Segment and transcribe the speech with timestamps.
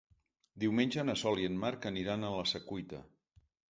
[0.63, 3.09] Diumenge na Sol i en Marc aniran a la Secuita.